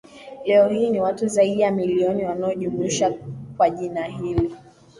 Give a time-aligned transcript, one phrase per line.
[0.45, 3.13] Leo hii ni watu zaidi ya milioni wanaojumlishwa
[3.57, 4.51] kwa jina hili